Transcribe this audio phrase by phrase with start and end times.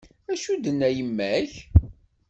[0.31, 1.51] Acu d-tenna yemma-k?